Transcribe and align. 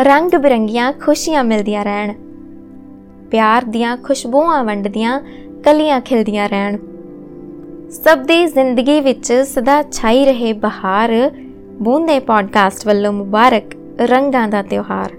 ਰੰਗ 0.00 0.30
ਬਿਰੰਗੀਆਂ 0.30 0.92
ਖੁਸ਼ੀਆਂ 0.92 1.44
ਮਿਲਦੀਆਂ 1.44 1.84
ਰਹਿਣ। 1.84 2.12
ਪਿਆਰ 3.30 3.64
ਦੀਆਂ 3.64 3.96
ਖੁਸ਼ਬੂਆਂ 3.96 4.64
ਵੰਡਦੀਆਂ, 4.64 5.20
ਕਲੀਆਂ 5.64 6.00
ਖਿਲਦੀਆਂ 6.00 6.48
ਰਹਿਣ। 6.48 6.76
ਸਭ 7.90 8.18
ਦੀ 8.18 8.46
ਜ਼ਿੰਦਗੀ 8.46 9.00
ਵਿੱਚ 9.00 9.32
ਸਦਾ 9.32 9.82
ਛਾਈ 9.82 10.24
ਰਹੇ 10.24 10.52
ਬਹਾਰ, 10.52 11.30
ਬੂੰਦੇ 11.82 12.18
ਪੋਡਕਾਸਟ 12.18 12.86
ਵੱਲੋਂ 12.86 13.12
ਮੁਬਾਰਕ 13.12 13.62
ਰੰਗਾਂ 14.00 14.48
ਦਾ 14.48 14.62
ਤਿਉਹਾਰ। 14.62 15.10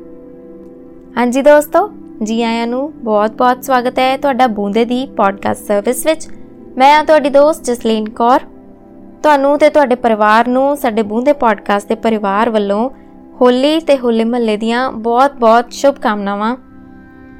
ਹਾਂਜੀ 1.17 1.41
ਦੋਸਤੋ, 1.41 1.89
ਜੀ 2.23 2.43
ਆਇਆਂ 2.43 2.67
ਨੂੰ 2.67 2.93
ਬਹੁਤ-ਬਹੁਤ 2.95 3.63
ਸਵਾਗਤ 3.63 3.99
ਹੈ 3.99 4.17
ਤੁਹਾਡਾ 4.17 4.47
ਬੂੰਦੇ 4.47 4.85
ਦੀ 4.85 5.05
ਪੋਡਕਾਸਟ 5.05 5.63
ਸਰਵਿਸ 5.63 6.05
ਵਿੱਚ। 6.05 6.27
ਮੈਂ 6.77 6.99
ਆ 6.99 7.03
ਤੁਹਾਡੀ 7.03 7.29
ਦੋਸਤ 7.29 7.63
ਜਸਲੀਨ 7.63 8.09
ਕੌਰ। 8.09 8.39
ਤੁਹਾਨੂੰ 9.23 9.59
ਤੇ 9.59 9.69
ਤੁਹਾਡੇ 9.69 9.95
ਪਰਿਵਾਰ 9.95 10.47
ਨੂੰ, 10.47 10.77
ਸਾਡੇ 10.77 11.01
ਬੂੰਦੇ 11.01 11.33
ਪੋਡਕਾਸਟ 11.33 11.87
ਦੇ 11.87 11.95
ਪਰਿਵਾਰ 11.95 12.49
ਵੱਲੋਂ 12.49 12.89
ਹੋਲੀ 13.41 13.79
ਤੇ 13.79 13.97
ਹੋਲੇ 13.97 14.23
ਮਹੱਲੇ 14.23 14.57
ਦੀਆਂ 14.57 14.91
ਬਹੁਤ-ਬਹੁਤ 14.91 15.73
ਸ਼ੁਭ 15.73 15.95
ਕਾਮਨਾਵਾਂ 15.95 16.55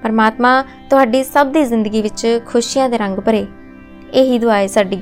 ਪਰਮਾਤਮਾ 0.04 0.64
ਤੁਹਾਡੀ 0.90 1.24
ਸਭ 1.24 1.48
ਦੀ 1.48 1.64
ਜ਼ਿੰਦਗੀ 1.64 2.02
ਵਿੱਚ 2.02 2.40
ਖੁਸ਼ੀਆਂ 2.46 2.90
ਦੇ 2.90 2.98
ਰੰਗ 2.98 3.20
ਭਰੇ। 3.20 3.48
ਇਹੀ 4.14 4.40
ਦੁਆ 4.40 4.56
ਹੈ 4.56 4.68
ਸਾਡੀ। 4.68 5.02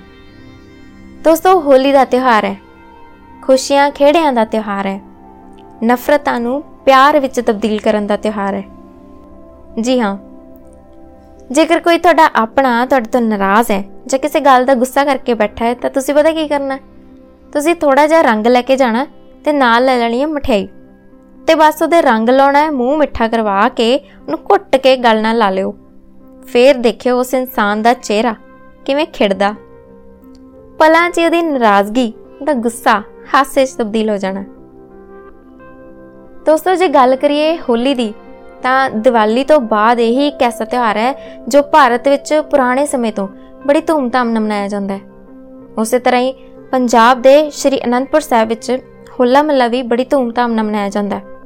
ਦੋਸਤੋ, 1.23 1.61
ਹੋਲੀ 1.61 1.91
ਦਾ 1.91 2.05
ਤਿਉਹਾਰ 2.05 2.45
ਹੈ। 2.45 2.55
ਖੁਸ਼ੀਆਂ 3.41 3.91
ਖੇੜਿਆਂ 3.91 4.33
ਦਾ 4.33 4.45
ਤਿਉਹਾਰ 4.45 4.85
ਹੈ। 4.85 5.01
ਨਫ਼ਰਤਾਂ 5.83 6.39
ਨੂੰ 6.39 6.61
ਪਿਆਰ 6.61 7.19
ਵਿੱਚ 7.19 7.39
ਤਬਦੀਲ 7.39 7.79
ਕਰਨ 7.79 8.07
ਦਾ 8.07 8.17
ਤਿਉਹਾਰ 8.17 8.53
ਹੈ। 8.53 8.63
ਜੀ 9.81 9.99
ਹਾਂ। 9.99 10.17
ਜੇਕਰ 11.51 11.79
ਕੋਈ 11.79 11.97
ਤੁਹਾਡਾ 11.97 12.29
ਆਪਣਾ, 12.35 12.85
ਤੁਹਾਡੇ 12.85 13.09
ਤੋਂ 13.09 13.21
ਨਾਰਾਜ਼ 13.21 13.71
ਹੈ 13.71 13.83
ਜਾਂ 14.07 14.19
ਕਿਸੇ 14.19 14.39
ਗੱਲ 14.39 14.65
ਦਾ 14.65 14.75
ਗੁੱਸਾ 14.75 15.05
ਕਰਕੇ 15.05 15.33
ਬੈਠਾ 15.33 15.65
ਹੈ, 15.65 15.73
ਤਾਂ 15.73 15.89
ਤੁਸੀਂ 15.89 16.13
ਪਤਾ 16.13 16.31
ਕੀ 16.31 16.47
ਕਰਨਾ 16.47 16.77
ਤੁਸੀਂ 17.53 17.75
ਥੋੜਾ 17.75 18.07
ਜਿਹਾ 18.07 18.21
ਰੰਗ 18.21 18.47
ਲੈ 18.47 18.61
ਕੇ 18.61 18.75
ਜਾਣਾ 18.75 19.07
ਤੇ 19.45 19.51
ਨਾਲ 19.51 19.85
ਲੈ 19.85 19.97
ਲੈਣੀ 19.97 20.21
ਹੈ 20.21 20.27
ਮਠਿਆਈ। 20.27 20.67
ਤੇ 21.47 21.55
ਬਸ 21.55 21.81
ਉਹਦੇ 21.81 22.01
ਰੰਗ 22.01 22.29
ਲਾਉਣਾ 22.29 22.59
ਹੈ, 22.59 22.71
ਮੂੰਹ 22.71 22.97
ਮਿੱਠਾ 22.97 23.27
ਕਰਵਾ 23.27 23.67
ਕੇ 23.69 23.95
ਉਹਨੂੰ 23.95 24.39
ਘੁੱਟ 24.51 24.75
ਕੇ 24.75 24.95
ਗਲ 24.97 25.21
ਨਾਲ 25.21 25.37
ਲਾ 25.37 25.49
ਲਿਓ। 25.49 25.75
ਫੇਰ 26.47 26.77
ਦੇਖਿਓ 26.77 27.19
ਉਸ 27.19 27.33
ਇਨਸਾਨ 27.33 27.81
ਦਾ 27.81 27.93
ਚਿਹਰਾ 27.93 28.35
ਕਿਵੇਂ 28.85 29.05
ਖਿੜਦਾ। 29.13 29.53
ਪਲਾਂ 30.79 31.09
'ਚ 31.09 31.19
ਉਹਦੀ 31.19 31.41
ਨਾਰਾਜ਼ਗੀ 31.41 32.13
ਉਹਦਾ 32.41 32.53
ਗੁੱਸਾ 32.53 33.01
ਹਾਸੇ 33.33 33.65
'ਚ 33.65 33.69
ਤਬਦੀਲ 33.69 34.09
ਹੋ 34.09 34.17
ਜਾਣਾ। 34.17 34.43
ਦੋਸਤੋ, 36.45 36.75
ਜੇ 36.75 36.87
ਗੱਲ 36.87 37.15
ਕਰੀਏ 37.15 37.57
ਹੋਲੀ 37.57 37.93
ਦੀ, 37.93 38.13
ਤਾਂ 38.63 38.89
ਦੀਵਾਲੀ 38.89 39.43
ਤੋਂ 39.43 39.59
ਬਾਅਦ 39.61 39.99
ਇਹੀ 39.99 40.27
ਇੱਕ 40.27 40.43
ਐਸਾ 40.43 40.65
ਤਿਉਹਾਰ 40.65 40.97
ਹੈ 40.97 41.41
ਜੋ 41.47 41.61
ਭਾਰਤ 41.61 42.07
ਵਿੱਚ 42.07 42.33
ਪੁਰਾਣੇ 42.51 42.85
ਸਮੇਂ 42.85 43.11
ਤੋਂ 43.11 43.27
ਬੜੀ 43.67 43.81
ਧੂਮਧਾਮ 43.81 44.29
ਨਾਲ 44.29 44.43
ਮਨਾਇਆ 44.43 44.67
ਜਾਂਦਾ 44.67 44.93
ਹੈ। 44.93 45.01
ਉਸੇ 45.77 45.99
ਤਰ੍ਹਾਂ 45.99 46.21
ਹੀ 46.21 46.33
ਪੰਜਾਬ 46.71 47.21
ਦੇ 47.21 47.49
ਸ਼੍ਰੀ 47.49 47.79
ਅਨੰਦਪੁਰ 47.85 48.21
ਸਾਹਿਬ 48.21 48.49
ਵਿੱਚ 48.49 48.71
ਹੋਲਾ 49.19 49.41
ਮਹੱਲਾ 49.43 49.67
ਵੀ 49.67 49.81
ਬੜੀ 49.81 50.05
ਧੂਮਧਾਮ 50.05 50.51
ਨਾਲ 50.51 50.65
ਮਨਾਇਆ 50.65 50.89
ਜਾਂਦਾ 50.89 51.17
ਹੈ। 51.17 51.36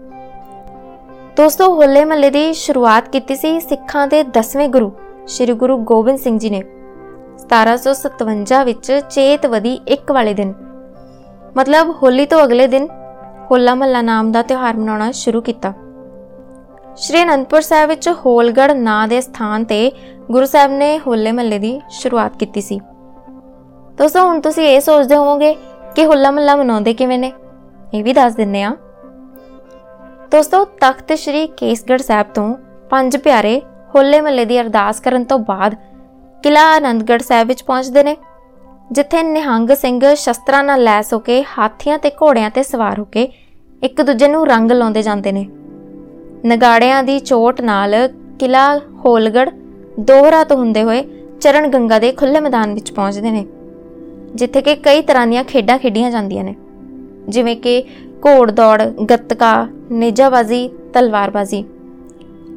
ਦੋਸਤੋ, 1.37 1.75
ਹੋਲੇ 1.75 2.05
ਮਹੱਲੇ 2.05 2.29
ਦੀ 2.29 2.53
ਸ਼ੁਰੂਆਤ 2.53 3.09
ਕੀਤੀ 3.09 3.35
ਸੀ 3.35 3.59
ਸਿੱਖਾਂ 3.59 4.07
ਦੇ 4.07 4.23
10ਵੇਂ 4.23 4.69
ਗੁਰੂ, 4.69 4.91
ਸ੍ਰੀ 5.27 5.53
ਗੁਰੂ 5.53 5.77
ਗੋਬਿੰਦ 5.77 6.19
ਸਿੰਘ 6.19 6.39
ਜੀ 6.39 6.49
ਨੇ। 6.49 6.63
1757 7.37 8.65
ਵਿੱਚ 8.65 9.01
ਚੇਤਵਦੀ 9.09 9.73
ਇੱਕ 9.87 10.11
ਵਾਲੇ 10.11 10.33
ਦਿਨ। 10.33 10.53
ਮਤਲਬ 11.57 11.95
ਹੋਲੀ 12.03 12.25
ਤੋਂ 12.25 12.43
ਅਗਲੇ 12.43 12.67
ਦਿਨ 12.67 12.87
ਹੋਲਾ 13.52 13.75
ਮਹੱਲਾ 13.75 14.02
ਨਾਮ 14.02 14.31
ਦਾ 14.31 14.41
ਤਿਉਹਾਰ 14.41 14.77
ਮਨਾਉਣਾ 14.77 15.11
ਸ਼ੁਰੂ 15.11 15.41
ਕੀਤਾ। 15.41 15.73
ਸ਼੍ਰੀ 16.97 17.23
ਅਨੰਦਪੁਰ 17.23 17.61
ਸਾਹਿਬ 17.61 17.89
ਵਿੱਚ 17.89 18.09
ਹੋਲਗੜ 18.09 18.71
ਨਾਂ 18.71 19.07
ਦੇ 19.07 19.21
ਸਥਾਨ 19.21 19.63
ਤੇ 19.63 19.91
ਗੁਰੂ 20.31 20.45
ਸਾਹਿਬ 20.45 20.71
ਨੇ 20.71 20.99
ਹੋਲੇ 21.07 21.31
ਮਹੱਲੇ 21.31 21.59
ਦੀ 21.59 21.81
ਸ਼ੁਰੂਆਤ 21.89 22.37
ਕੀਤੀ 22.37 22.61
ਸੀ। 22.61 22.79
ਦੋਸਤੋ, 23.97 24.25
ਹੁਣ 24.25 24.39
ਤੁਸੀਂ 24.41 24.67
ਇਹ 24.67 24.81
ਸੋਚਦੇ 24.81 25.15
ਹੋਵੋਗੇ 25.15 25.55
ਕਿ 25.95 26.05
ਹੋਲਾ 26.05 26.31
ਮਹੱਲਾ 26.31 26.55
ਮਨਾਉਂਦੇ 26.55 26.93
ਕਿਵੇਂ 26.93 27.19
ਨੇ? 27.19 27.33
ਇਹ 27.93 28.03
ਵੀ 28.03 28.13
ਦੱਸ 28.13 28.35
ਦਿੰਨੇ 28.35 28.63
ਆ 28.63 28.75
ਦੋਸਤੋ, 30.31 30.63
ਤਖਤ 30.81 31.11
ਸ੍ਰੀ 31.19 31.47
ਕੇਸਗੜ੍ਹ 31.57 32.03
ਸਾਹਿਬ 32.03 32.27
ਤੋਂ 32.33 32.55
ਪੰਜ 32.89 33.15
ਪਿਆਰੇ 33.17 33.59
ਹੋਲੇ 33.95 34.19
ਮਹੱਲੇ 34.21 34.43
ਦੀ 34.45 34.59
ਅਰਦਾਸ 34.59 34.99
ਕਰਨ 34.99 35.23
ਤੋਂ 35.23 35.37
ਬਾਅਦ 35.39 35.73
ਕਿਲਾ 36.43 36.61
ਆਨੰਦਗੜ੍ਹ 36.75 37.23
ਸਾਹਿਬ 37.23 37.47
ਵਿੱਚ 37.47 37.64
ਪਹੁੰਚਦੇ 37.64 38.03
ਨੇ, 38.03 38.15
ਜਿੱਥੇ 38.91 39.23
ਨਿਹੰਗ 39.23 39.71
ਸਿੰਘ 39.71 40.14
ਸ਼ਸਤਰਾਂ 40.15 40.64
ਨਾਲ 40.64 40.83
ਲੈਸ 40.83 41.14
ਹੋ 41.14 41.20
ਕੇ 41.20 41.43
ਹਾਥੀਆਂ 41.58 41.97
ਤੇ 41.99 42.11
ਘੋੜਿਆਂ 42.21 42.49
ਤੇ 42.49 42.64
ਸਵਾਰ 42.64 42.99
ਹੋ 42.99 43.05
ਕੇ 43.05 43.27
ਇੱਕ 43.81 44.02
ਦੂਜੇ 44.02 44.27
ਨੂੰ 44.27 44.45
ਰੰਗ 44.47 44.71
ਲਾਉਂਦੇ 44.71 45.02
ਜਾਂਦੇ 45.02 45.31
ਨੇ। 45.31 45.45
ਨਗਾੜਿਆਂ 46.45 47.03
ਦੀ 47.03 47.17
ਚੋਟ 47.21 47.61
ਨਾਲ 47.61 47.95
ਕਿਲਾ 48.39 48.64
ਹੋਲਗੜ 49.05 49.49
ਦੋਹਰਾ 49.99 50.43
ਤੋਂ 50.43 50.58
ਹੁੰਦੇ 50.58 50.83
ਹੋਏ 50.83 51.03
ਚਰਨ 51.41 51.67
ਗੰਗਾ 51.67 51.99
ਦੇ 51.99 52.11
ਖੁੱਲੇ 52.11 52.39
ਮੈਦਾਨ 52.39 52.73
ਵਿੱਚ 52.73 52.91
ਪਹੁੰਚਦੇ 52.91 53.31
ਨੇ, 53.31 53.45
ਜਿੱਥੇ 54.36 54.61
ਕਿ 54.61 54.75
ਕਈ 54.77 55.02
ਤਰ੍ਹਾਂ 55.02 55.27
ਦੀਆਂ 55.27 55.43
ਖੇਡਾਂ 55.43 55.77
ਖੇਡੀਆਂ 55.77 56.11
ਜਾਂਦੀਆਂ 56.11 56.43
ਨੇ, 56.43 56.55
ਜਿਵੇਂ 57.27 57.55
ਕਿ 57.58 57.83
ਘੋੜ 58.25 58.49
ਦੌੜ, 58.52 58.81
ਗੱਤਕਾ 58.81 59.67
ਨੇਜਾਬਾਜ਼ੀ, 59.91 60.69
ਤਲਵਾਰਬਾਜ਼ੀ। 60.93 61.65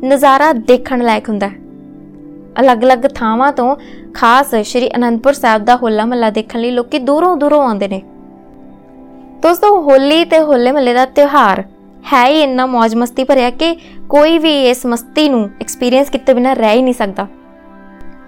ਨਜ਼ਾਰਾ 0.05 0.53
ਦੇਖਣ 0.53 1.03
ਲਾਇਕ 1.03 1.29
ਹੁੰਦਾ 1.29 1.49
ਹੈ। 1.49 1.55
ਅਲੱਗ-ਅਲੱਗ 2.61 2.99
ਥਾਵਾਂ 3.15 3.53
ਤੋਂ 3.53 3.77
ਖਾਸ 4.15 4.55
ਸ਼੍ਰੀ 4.55 4.91
ਅਨੰਦਪੁਰ 4.97 5.33
ਸਾਹਿਬ 5.33 5.65
ਦਾ 5.65 5.77
ਹੋਲਾ 5.77 6.05
ਮਹੱਲਾ 6.05 6.31
ਦੇਖਣ 6.31 6.61
ਲਈ 6.61 6.71
ਲੋਕੀ 6.71 6.99
ਦੂਰੋਂ 6.99 7.37
ਦੂਰੋਂ 7.37 7.63
ਆਉਂਦੇ 7.63 7.89
ਨੇ। 7.89 8.03
ਦੋਸਤੋ, 9.43 9.81
ਹੋਲੀ 9.81 10.25
ਤੇ 10.25 10.41
ਹੋਲੇ 10.41 10.73
ਮਹੱਲੇ 10.73 10.95
ਦਾ 10.95 11.05
ਤਿਉਹਾਰ 11.05 11.65
ਹੈ 12.13 12.27
ਹੀ 12.27 12.43
ਇੰਨਾ 12.43 12.67
ਮौज 12.67 12.97
ਮਸਤੀ 12.97 13.25
ਭਰਿਆ 13.25 13.51
ਕਿ 13.51 13.77
ਕੋਈ 14.09 14.39
ਵੀ 14.39 14.69
ਇਸ 14.71 14.87
ਮਸਤੀ 14.87 15.29
ਨੂੰ 15.29 15.51
ਐਕਸਪੀਰੀਅੰਸ 15.61 16.11
ਕੀਤੇ 16.11 16.35
ਬਿਨਾ 16.35 16.53
ਰਹਿ 16.53 16.77
ਹੀ 16.77 16.83
ਨਹੀਂ 16.83 16.95
ਸਕਦਾ। 16.95 17.27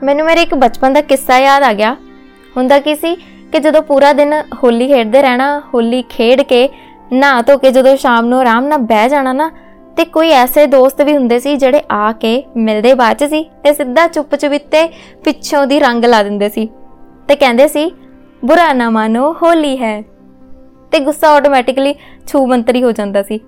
ਮੈਨੂੰ 0.02 0.26
ਮੇਰੇ 0.26 0.42
ਇੱਕ 0.42 0.54
ਬਚਪਨ 0.54 0.92
ਦਾ 0.92 1.00
ਕਿੱਸਾ 1.00 1.38
ਯਾਦ 1.38 1.62
ਆ 1.62 1.72
ਗਿਆ। 1.72 1.96
ਹੁੰਦਾ 2.56 2.78
ਕੀ 2.80 2.94
ਸੀ 2.94 3.14
ਕਿ 3.52 3.58
ਜਦੋਂ 3.58 3.82
ਪੂਰਾ 3.82 4.12
ਦਿਨ 4.12 4.34
ਹੋਲੀ 4.62 4.88
ਖੇਡਦੇ 4.88 5.22
ਰਹਿਣਾ, 5.22 5.62
ਹੋਲੀ 5.74 6.02
ਖੇਡ 6.02 6.42
ਕੇ 6.42 6.68
ਨਹਾ 7.12 7.42
ਧੋ 7.42 7.56
ਕੇ 7.58 7.70
ਜਦੋਂ 7.70 7.96
ਸ਼ਾਮ 7.96 8.26
ਨੂੰ 8.26 8.38
ਆਰਾਮ 8.40 8.66
ਨਾਲ 8.66 8.78
ਬਹਿ 8.78 9.08
ਜਾਣਾ 9.08 9.32
ਨਾ, 9.32 9.50
ਤੇ 9.96 10.04
ਕੋਈ 10.04 10.30
ਐਸੇ 10.30 10.66
ਦੋਸਤ 10.66 11.00
ਵੀ 11.02 11.16
ਹੁੰਦੇ 11.16 11.38
ਸੀ 11.38 11.56
ਜਿਹੜੇ 11.56 11.82
ਆ 11.90 12.12
ਕੇ 12.12 12.44
ਮਿਲਦੇ 12.56 12.94
ਬਾਅਦ 12.94 13.16
ਚ 13.16 13.24
ਸੀ 13.24 13.42
ਤੇ 13.64 13.72
ਸਿੱਧਾ 13.72 14.06
ਚੁੱਪ 14.06 14.34
ਚੁਪੀਤੇ 14.34 14.86
ਪਿੱਛੋਂ 15.24 15.66
ਦੀ 15.66 15.80
ਰੰਗ 15.80 16.04
ਲਾ 16.04 16.22
ਦਿੰਦੇ 16.22 16.48
ਸੀ 16.48 16.68
ਤੇ 17.28 17.36
ਕਹਿੰਦੇ 17.36 17.68
ਸੀ, 17.68 17.92
ਬੁਰਾ 18.44 18.72
ਨਾ 18.72 18.90
ਮਾਨੋ, 18.90 19.32
ਹੋਲੀ 19.42 19.76
ਹੈ। 19.78 20.02
ਤੇ 20.92 21.00
ਗੁੱਸਾ 21.00 21.28
ਆਟੋਮੈਟਿਕਲੀ 21.28 21.94
ਛੂ 22.26 22.46
ਮੰਤਰੀ 22.46 22.82
ਹੋ 22.82 22.92
ਜਾਂਦਾ 22.92 23.22
ਸੀ। 23.22 23.38